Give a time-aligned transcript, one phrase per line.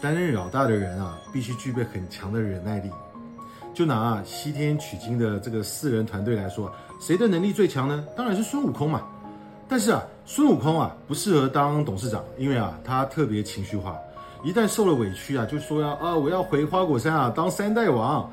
[0.00, 2.90] 担任老大的人啊，必须具备很强的忍耐力。
[3.72, 8.04] 就拿西天取经的这个四人团队来说，谁的能力最强呢？
[8.16, 9.02] 当然是孙悟空嘛。
[9.66, 13.96] 但是啊，孙悟空啊不适合当董事长，因为啊他特别情绪化，
[14.44, 18.30] 一旦受了委屈啊，就说要啊我要回花果山啊当三代王。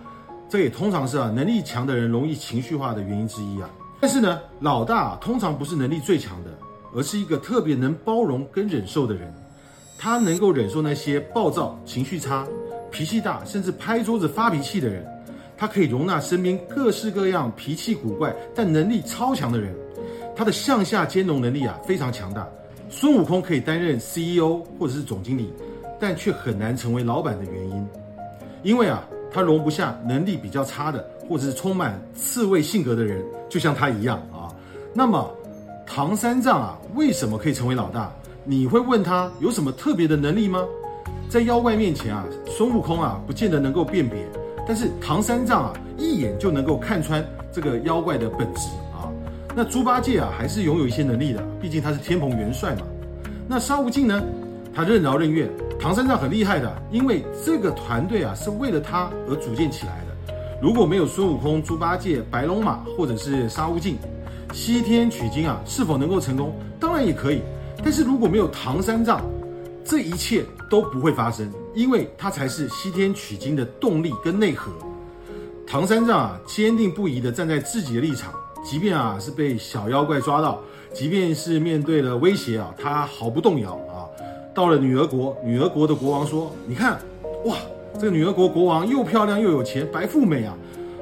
[0.49, 3.69] 这也通常是啊能力强的人容易情绪化的原因之一啊。
[4.01, 6.51] 但是呢，老大通常不是能力最强的，
[6.93, 9.33] 而是一个特别能包容跟忍受的人。
[10.03, 12.43] 他能够忍受那些暴躁、情绪差、
[12.89, 15.05] 脾气大，甚至拍桌子发脾气的人。
[15.55, 19.75] 他可以容纳身边各式各样脾气古怪但能力超强的人。
[20.35, 22.49] 他的向下兼容能力啊非常强大。
[22.89, 25.53] 孙悟空可以担任 CEO 或者是总经理，
[25.99, 27.87] 但却很难成为老板的原因，
[28.63, 34.49] 因为啊他容不下能力比较差的或者是充满刺猬性格的人，就像他一样啊。
[34.95, 35.31] 那么
[35.85, 38.11] 唐三藏啊为什么可以成为老大？
[38.43, 40.65] 你会问他有什么特别的能力吗？
[41.29, 44.25] 在妖怪面前啊，孙悟空啊不见得能够辨别，
[44.67, 49.07] 但是唐三藏啊一眼就能够看穿这个妖怪的本质啊。
[49.55, 52.81] 那猪八戒啊还是拥有一些能力的，毕竟他是天蓬元帅嘛。
[53.47, 54.21] 那沙悟净呢，
[54.73, 55.47] 他任劳任怨。
[55.79, 60.33] 唐三藏很厉害的，因为这个团队啊是为了他而组建起来的。
[60.61, 63.97] 如果没有孙悟空、猪八戒、白龙马或者是沙悟净，
[64.51, 66.53] 西天取经啊是否能够成功？
[66.79, 67.41] 当然也可以。
[67.83, 69.21] 但是如果没有唐三藏，
[69.83, 74.71] 这一切都不会发生，因为他才是西天取经的动力跟内核。
[75.65, 78.33] 唐三藏啊，坚定不移地站在自己的立场，
[78.63, 80.61] 即便啊是被小妖怪抓到，
[80.93, 84.05] 即便是面对了威胁啊，他毫不动摇啊。
[84.53, 86.99] 到了女儿国，女儿国的国王说：“你看，
[87.45, 87.55] 哇，
[87.95, 90.55] 这个女儿国国王又漂亮又有钱，白富美啊！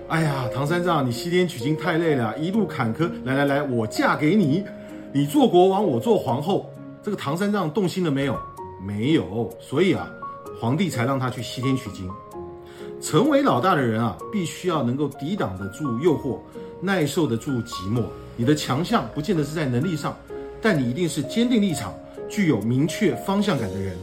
[0.07, 4.63] 哎呀，唐三藏，你西天取经太累了，一路坎坷，来来来，我嫁给你。”
[5.11, 6.71] 你做国王，我做皇后，
[7.01, 8.37] 这个唐三藏动心了没有？
[8.85, 10.07] 没有，所以啊，
[10.61, 12.07] 皇帝才让他去西天取经。
[13.01, 16.37] 成为老大的人啊，必须要能够抵挡得住诱惑，
[16.79, 18.03] 耐受得住寂寞。
[18.37, 20.15] 你的强项不见得是在能力上，
[20.61, 21.93] 但你一定是坚定立场、
[22.29, 23.97] 具有明确方向感的人。